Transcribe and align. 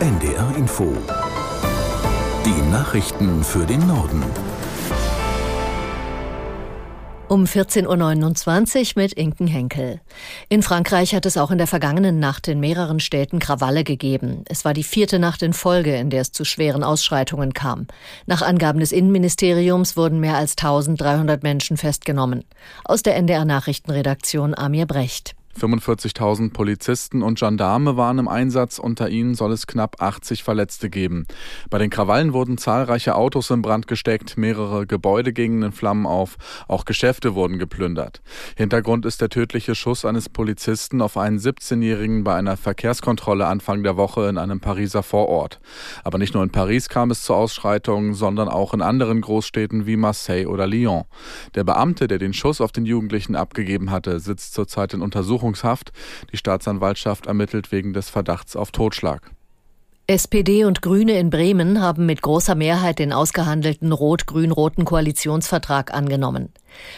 NDR 0.00 0.54
Info. 0.56 0.96
Die 2.46 2.70
Nachrichten 2.70 3.42
für 3.42 3.66
den 3.66 3.84
Norden. 3.88 4.22
Um 7.26 7.42
14.29 7.42 8.96
Uhr 8.96 9.02
mit 9.02 9.12
Inken 9.14 9.48
Henkel. 9.48 10.00
In 10.48 10.62
Frankreich 10.62 11.16
hat 11.16 11.26
es 11.26 11.36
auch 11.36 11.50
in 11.50 11.58
der 11.58 11.66
vergangenen 11.66 12.20
Nacht 12.20 12.46
in 12.46 12.60
mehreren 12.60 13.00
Städten 13.00 13.40
Krawalle 13.40 13.82
gegeben. 13.82 14.44
Es 14.48 14.64
war 14.64 14.72
die 14.72 14.84
vierte 14.84 15.18
Nacht 15.18 15.42
in 15.42 15.52
Folge, 15.52 15.96
in 15.96 16.10
der 16.10 16.20
es 16.20 16.30
zu 16.30 16.44
schweren 16.44 16.84
Ausschreitungen 16.84 17.52
kam. 17.52 17.88
Nach 18.26 18.42
Angaben 18.42 18.78
des 18.78 18.92
Innenministeriums 18.92 19.96
wurden 19.96 20.20
mehr 20.20 20.36
als 20.36 20.52
1300 20.52 21.42
Menschen 21.42 21.76
festgenommen. 21.76 22.44
Aus 22.84 23.02
der 23.02 23.16
NDR 23.16 23.44
Nachrichtenredaktion 23.44 24.54
Amir 24.54 24.86
Brecht. 24.86 25.34
45.000 25.58 26.52
Polizisten 26.52 27.22
und 27.22 27.38
Gendarme 27.38 27.96
waren 27.96 28.18
im 28.18 28.28
Einsatz, 28.28 28.78
unter 28.78 29.10
ihnen 29.10 29.34
soll 29.34 29.52
es 29.52 29.66
knapp 29.66 30.00
80 30.00 30.44
Verletzte 30.44 30.88
geben. 30.88 31.26
Bei 31.68 31.78
den 31.78 31.90
Krawallen 31.90 32.32
wurden 32.32 32.58
zahlreiche 32.58 33.16
Autos 33.16 33.50
in 33.50 33.60
Brand 33.60 33.88
gesteckt, 33.88 34.36
mehrere 34.36 34.86
Gebäude 34.86 35.32
gingen 35.32 35.62
in 35.62 35.72
Flammen 35.72 36.06
auf, 36.06 36.36
auch 36.68 36.84
Geschäfte 36.84 37.34
wurden 37.34 37.58
geplündert. 37.58 38.22
Hintergrund 38.56 39.04
ist 39.04 39.20
der 39.20 39.30
tödliche 39.30 39.74
Schuss 39.74 40.04
eines 40.04 40.28
Polizisten 40.28 41.02
auf 41.02 41.16
einen 41.16 41.38
17-Jährigen 41.38 42.22
bei 42.22 42.36
einer 42.36 42.56
Verkehrskontrolle 42.56 43.46
Anfang 43.46 43.82
der 43.82 43.96
Woche 43.96 44.28
in 44.28 44.38
einem 44.38 44.60
Pariser 44.60 45.02
Vorort. 45.02 45.60
Aber 46.04 46.18
nicht 46.18 46.34
nur 46.34 46.42
in 46.44 46.50
Paris 46.50 46.88
kam 46.88 47.10
es 47.10 47.22
zu 47.22 47.34
Ausschreitungen, 47.34 48.14
sondern 48.14 48.48
auch 48.48 48.74
in 48.74 48.82
anderen 48.82 49.20
Großstädten 49.20 49.86
wie 49.86 49.96
Marseille 49.96 50.46
oder 50.46 50.66
Lyon. 50.66 51.04
Der 51.54 51.64
Beamte, 51.64 52.06
der 52.06 52.18
den 52.18 52.32
Schuss 52.32 52.60
auf 52.60 52.70
den 52.70 52.86
Jugendlichen 52.86 53.34
abgegeben 53.34 53.90
hatte, 53.90 54.20
sitzt 54.20 54.54
zurzeit 54.54 54.94
in 54.94 55.02
Untersuchung 55.02 55.47
Untersuchungshaft. 55.48 55.92
Die 56.32 56.36
Staatsanwaltschaft 56.36 57.26
ermittelt 57.26 57.72
wegen 57.72 57.92
des 57.92 58.10
Verdachts 58.10 58.56
auf 58.56 58.70
Totschlag. 58.70 59.30
SPD 60.10 60.64
und 60.64 60.80
Grüne 60.80 61.18
in 61.18 61.28
Bremen 61.28 61.82
haben 61.82 62.06
mit 62.06 62.22
großer 62.22 62.54
Mehrheit 62.54 62.98
den 62.98 63.12
ausgehandelten 63.12 63.92
rot-grün-roten 63.92 64.86
Koalitionsvertrag 64.86 65.92
angenommen. 65.92 66.48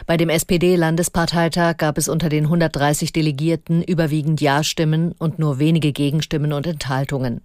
Bei 0.06 0.16
dem 0.16 0.28
SPD-Landesparteitag 0.28 1.76
gab 1.76 1.98
es 1.98 2.08
unter 2.08 2.28
den 2.28 2.44
130 2.44 3.12
Delegierten 3.12 3.82
überwiegend 3.82 4.40
Ja-Stimmen 4.40 5.12
und 5.18 5.40
nur 5.40 5.58
wenige 5.58 5.90
Gegenstimmen 5.90 6.52
und 6.52 6.68
Enthaltungen. 6.68 7.40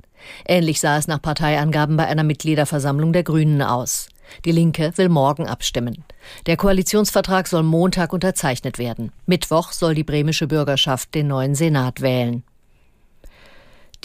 Ähnlich 0.48 0.80
sah 0.80 1.00
es 1.00 1.08
nach 1.08 1.22
Parteiangaben 1.22 1.98
bei 1.98 2.06
einer 2.06 2.24
Mitgliederversammlung 2.24 3.12
der 3.12 3.24
Grünen 3.24 3.64
aus. 3.64 4.10
Die 4.46 4.52
Linke 4.52 4.92
will 4.96 5.10
morgen 5.10 5.48
abstimmen. 5.48 6.04
Der 6.46 6.58
Koalitionsvertrag 6.58 7.48
soll 7.48 7.64
Montag 7.64 8.14
unterzeichnet 8.14 8.78
werden. 8.78 9.12
Mittwoch 9.26 9.72
soll 9.72 9.96
die 9.96 10.04
bremische 10.04 10.48
Bürgerschaft 10.48 11.14
den 11.16 11.28
neuen 11.28 11.56
Senat 11.56 12.02
wählen. 12.02 12.44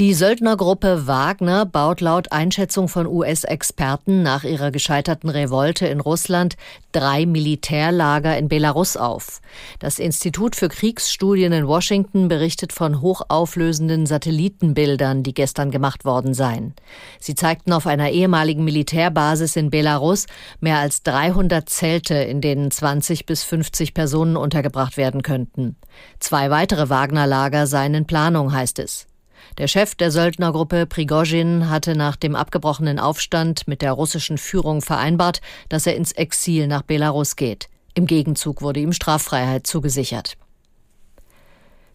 Die 0.00 0.14
Söldnergruppe 0.14 1.06
Wagner 1.06 1.66
baut 1.66 2.00
laut 2.00 2.32
Einschätzung 2.32 2.88
von 2.88 3.06
US-Experten 3.06 4.22
nach 4.22 4.44
ihrer 4.44 4.70
gescheiterten 4.70 5.28
Revolte 5.28 5.86
in 5.88 6.00
Russland 6.00 6.56
drei 6.92 7.26
Militärlager 7.26 8.38
in 8.38 8.48
Belarus 8.48 8.96
auf. 8.96 9.42
Das 9.78 9.98
Institut 9.98 10.56
für 10.56 10.70
Kriegsstudien 10.70 11.52
in 11.52 11.66
Washington 11.66 12.28
berichtet 12.28 12.72
von 12.72 13.02
hochauflösenden 13.02 14.06
Satellitenbildern, 14.06 15.22
die 15.22 15.34
gestern 15.34 15.70
gemacht 15.70 16.06
worden 16.06 16.32
seien. 16.32 16.72
Sie 17.18 17.34
zeigten 17.34 17.74
auf 17.74 17.86
einer 17.86 18.08
ehemaligen 18.08 18.64
Militärbasis 18.64 19.54
in 19.56 19.68
Belarus 19.68 20.24
mehr 20.60 20.78
als 20.78 21.02
300 21.02 21.68
Zelte, 21.68 22.14
in 22.14 22.40
denen 22.40 22.70
20 22.70 23.26
bis 23.26 23.44
50 23.44 23.92
Personen 23.92 24.38
untergebracht 24.38 24.96
werden 24.96 25.20
könnten. 25.20 25.76
Zwei 26.20 26.48
weitere 26.48 26.88
Wagner-Lager 26.88 27.66
seien 27.66 27.92
in 27.92 28.06
Planung, 28.06 28.54
heißt 28.54 28.78
es. 28.78 29.09
Der 29.58 29.68
Chef 29.68 29.94
der 29.94 30.10
Söldnergruppe 30.10 30.86
Prigozhin 30.86 31.68
hatte 31.68 31.94
nach 31.94 32.16
dem 32.16 32.34
abgebrochenen 32.34 32.98
Aufstand 32.98 33.68
mit 33.68 33.82
der 33.82 33.92
russischen 33.92 34.38
Führung 34.38 34.82
vereinbart, 34.82 35.40
dass 35.68 35.86
er 35.86 35.96
ins 35.96 36.12
Exil 36.12 36.66
nach 36.66 36.82
Belarus 36.82 37.36
geht. 37.36 37.68
Im 37.94 38.06
Gegenzug 38.06 38.62
wurde 38.62 38.80
ihm 38.80 38.92
Straffreiheit 38.92 39.66
zugesichert. 39.66 40.36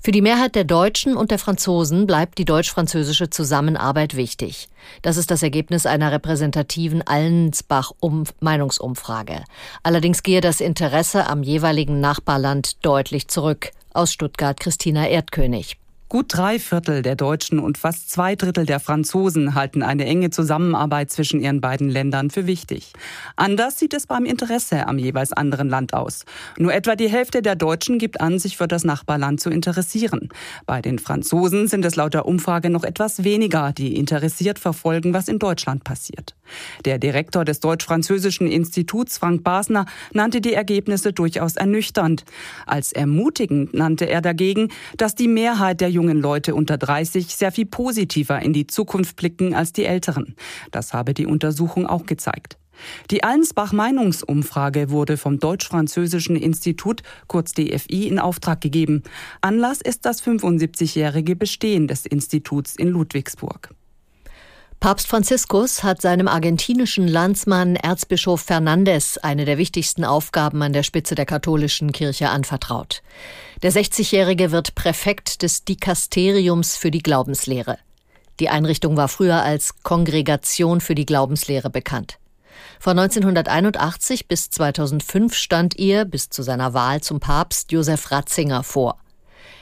Für 0.05 0.11
die 0.11 0.22
Mehrheit 0.22 0.53
der 0.53 0.66
Deutschen 0.66 1.17
und 1.17 1.31
der 1.31 1.39
Franzosen 1.39 2.05
bleibt 2.05 2.38
die 2.38 2.45
deutsch-französische 2.45 3.31
Zusammenarbeit 3.31 4.16
wichtig. 4.16 4.69
Das 5.01 5.17
ist 5.17 5.31
das 5.31 5.41
Ergebnis 5.41 5.88
einer 5.88 6.11
repräsentativen 6.11 7.01
Allensbach-Meinungsumfrage. 7.01 9.44
Allerdings 9.81 10.22
gehe 10.22 10.41
das 10.41 10.61
Interesse 10.61 11.25
am 11.25 11.41
jeweiligen 11.41 12.01
Nachbarland 12.01 12.85
deutlich 12.85 13.29
zurück. 13.29 13.72
Aus 13.95 14.13
Stuttgart 14.13 14.59
Christina 14.59 15.07
Erdkönig. 15.07 15.78
Gut 16.07 16.27
drei 16.29 16.59
Viertel 16.59 17.01
der 17.01 17.16
Deutschen 17.16 17.57
und 17.57 17.79
fast 17.79 18.11
zwei 18.11 18.35
Drittel 18.35 18.67
der 18.67 18.79
Franzosen 18.79 19.55
halten 19.55 19.81
eine 19.81 20.05
enge 20.05 20.29
Zusammenarbeit 20.29 21.09
zwischen 21.09 21.41
ihren 21.41 21.61
beiden 21.61 21.89
Ländern 21.89 22.29
für 22.29 22.45
wichtig. 22.45 22.93
Anders 23.35 23.79
sieht 23.79 23.95
es 23.95 24.05
beim 24.05 24.23
Interesse 24.25 24.88
am 24.88 24.99
jeweils 24.99 25.33
anderen 25.33 25.67
Land 25.67 25.95
aus. 25.95 26.23
Nur 26.59 26.75
etwa 26.75 26.95
die 26.95 27.09
Hälfte 27.09 27.41
der 27.41 27.55
Deutschen 27.55 27.97
gibt 27.97 28.21
an, 28.21 28.38
sich 28.38 28.55
für 28.55 28.67
das 28.67 28.83
Nachbarland 28.83 29.41
zu 29.41 29.49
interessieren. 29.49 30.29
Bei 30.67 30.79
den 30.79 30.99
Franzosen 30.99 31.67
sind 31.67 31.83
es 31.85 31.95
laut 31.95 32.13
der 32.13 32.27
Umfrage 32.27 32.69
noch 32.69 32.83
etwas 32.83 33.23
weniger, 33.23 33.73
die 33.73 33.95
interessiert 33.95 34.59
verfolgen, 34.59 35.11
was 35.11 35.27
in 35.27 35.39
Deutschland 35.39 35.83
passiert. 35.83 36.35
Der 36.85 36.99
Direktor 36.99 37.45
des 37.45 37.61
Deutsch-Französischen 37.61 38.45
Instituts, 38.45 39.17
Frank 39.17 39.43
Basner, 39.43 39.87
nannte 40.13 40.39
die 40.39 40.53
Ergebnisse 40.53 41.13
durchaus 41.13 41.55
ernüchternd. 41.55 42.25
Als 42.67 42.91
ermutigend 42.91 43.73
nannte 43.73 44.07
er 44.07 44.22
dagegen, 44.22 44.69
dass 44.97 45.16
die 45.16 45.27
Mehrheit 45.27 45.81
der 45.81 45.94
jungen 45.95 46.22
Leute 46.22 46.53
unter 46.53 46.78
30 46.78 47.35
sehr 47.35 47.51
viel 47.51 47.66
positiver 47.66 48.41
in 48.41 48.53
die 48.53 48.67
Zukunft 48.67 49.16
blicken 49.16 49.56
als 49.56 49.73
die 49.73 49.85
Älteren. 49.85 50.35
Das 50.72 50.94
habe 50.94 51.13
die 51.13 51.25
Untersuchung 51.25 51.88
auch 51.88 52.06
gezeigt. 52.06 52.57
Die 53.09 53.23
Allensbach-Meinungsumfrage 53.23 54.89
wurde 54.89 55.16
vom 55.16 55.39
Deutsch-Französischen 55.39 56.35
Institut, 56.35 57.03
kurz 57.28 57.53
DFI, 57.53 58.07
in 58.07 58.19
Auftrag 58.19 58.59
gegeben. 58.59 59.03
Anlass 59.39 59.79
ist 59.81 60.05
das 60.05 60.22
75-jährige 60.22 61.38
Bestehen 61.38 61.88
des 61.88 62.05
Instituts 62.05 62.75
in 62.75 62.89
Ludwigsburg. 62.89 63.69
Papst 64.79 65.07
Franziskus 65.07 65.83
hat 65.83 66.01
seinem 66.01 66.27
argentinischen 66.27 67.07
Landsmann 67.07 67.75
Erzbischof 67.75 68.41
Fernandes 68.41 69.17
eine 69.17 69.45
der 69.45 69.57
wichtigsten 69.57 70.03
Aufgaben 70.03 70.61
an 70.61 70.73
der 70.73 70.83
Spitze 70.83 71.15
der 71.15 71.25
katholischen 71.25 71.91
Kirche 71.91 72.29
anvertraut. 72.29 73.01
Der 73.63 73.71
60-Jährige 73.71 74.51
wird 74.51 74.75
Präfekt 74.75 75.41
des 75.41 75.63
Dikasteriums 75.65 76.77
für 76.77 76.91
die 76.91 77.01
Glaubenslehre. 77.01 77.79
Die 78.39 78.49
Einrichtung 78.49 78.97
war 78.97 79.07
früher 79.07 79.41
als 79.41 79.81
Kongregation 79.81 80.81
für 80.81 80.93
die 80.93 81.05
Glaubenslehre 81.05 81.69
bekannt. 81.69 82.19
Von 82.79 82.99
1981 82.99 84.27
bis 84.27 84.49
2005 84.49 85.33
stand 85.33 85.75
ihr, 85.77 86.05
bis 86.05 86.29
zu 86.29 86.43
seiner 86.43 86.73
Wahl 86.73 87.01
zum 87.01 87.19
Papst, 87.19 87.71
Josef 87.71 88.11
Ratzinger 88.11 88.63
vor. 88.63 88.97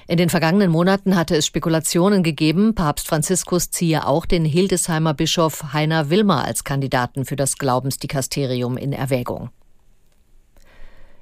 In 0.07 0.17
den 0.17 0.29
vergangenen 0.29 0.69
Monaten 0.69 1.15
hatte 1.15 1.35
es 1.35 1.45
Spekulationen 1.45 2.23
gegeben, 2.23 2.75
Papst 2.75 3.07
Franziskus 3.07 3.71
ziehe 3.71 4.05
auch 4.05 4.25
den 4.25 4.43
Hildesheimer 4.43 5.13
Bischof 5.13 5.73
Heiner 5.73 6.09
Wilmer 6.09 6.43
als 6.43 6.63
Kandidaten 6.63 7.25
für 7.25 7.35
das 7.35 7.57
Glaubensdikasterium 7.57 8.75
in 8.75 8.91
Erwägung. 8.91 9.49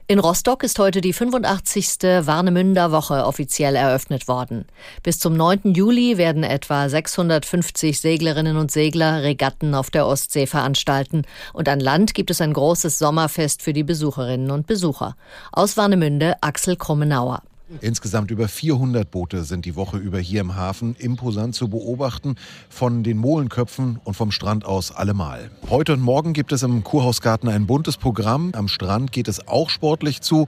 In 0.08 0.20
Rostock 0.20 0.64
ist 0.64 0.78
heute 0.78 1.00
die 1.00 1.14
85. 1.14 2.00
Warnemünder 2.26 2.92
Woche 2.92 3.26
offiziell 3.26 3.78
eröffnet 3.78 4.28
worden. 4.28 4.66
Bis 5.04 5.20
zum 5.20 5.38
9. 5.38 5.74
Juli 5.74 6.18
werden 6.18 6.44
etwa 6.44 6.90
650 6.90 8.02
Seglerinnen 8.02 8.58
und 8.58 8.72
Segler 8.72 9.24
Regatten 9.24 9.74
auf 9.74 9.90
der 9.90 10.06
Ostsee 10.06 10.48
veranstalten. 10.48 11.22
Und 11.54 11.70
an 11.70 11.80
Land 11.80 12.14
gibt 12.14 12.30
es 12.30 12.42
ein 12.42 12.52
großes 12.52 13.00
Sommerfest 13.00 13.62
für 13.62 13.72
die 13.72 13.86
Besucherinnen 13.86 14.52
und 14.52 14.68
Besucher. 14.68 15.16
Aus 15.54 15.78
Warnemünde 15.78 16.36
Axel 16.42 16.76
Krummenauer. 16.76 17.42
Insgesamt 17.80 18.32
über 18.32 18.48
400 18.48 19.10
Boote 19.10 19.44
sind 19.44 19.66
die 19.66 19.76
Woche 19.76 19.98
über 19.98 20.20
hier 20.20 20.42
im 20.42 20.56
Hafen 20.56 20.96
imposant 20.98 21.56
zu 21.56 21.70
beobachten, 21.70 22.36
von 22.70 23.04
den 23.04 23.18
Molenköpfen 23.18 24.00
und 24.04 24.14
vom 24.16 24.32
Strand 24.32 24.66
aus 24.66 24.92
allemal. 24.92 25.50
Heute 25.70 25.94
und 25.94 26.02
morgen 26.02 26.34
gibt 26.34 26.52
es 26.52 26.64
im 26.64 26.84
Kurhausgarten 26.84 27.50
ein 27.50 27.68
buntes 27.68 27.98
Programm. 27.98 28.52
Am 28.54 28.68
Strand 28.68 29.12
geht 29.12 29.28
es 29.28 29.48
auch 29.48 29.70
sportlich 29.70 30.22
zu 30.22 30.48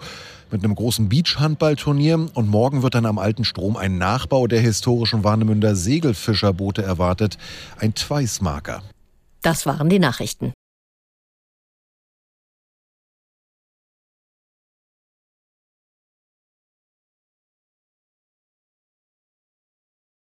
mit 0.52 0.64
einem 0.64 0.75
großen 0.75 1.10
Beachhandballturnier 1.10 2.28
und 2.34 2.48
morgen 2.48 2.84
wird 2.84 2.96
dann 2.96 3.06
am 3.06 3.18
alten 3.18 3.44
Strom 3.44 3.75
ein 3.78 3.98
Nachbau 3.98 4.48
der 4.48 4.62
historischen 4.62 5.24
Warnemünder 5.24 5.75
Segelfischerboote 5.75 6.84
erwartet, 6.84 7.38
ein 7.80 7.96
Twice-Marker. 7.96 8.84
Das 9.42 9.66
waren 9.66 9.90
die 9.90 10.00
Nachrichten. 10.00 10.54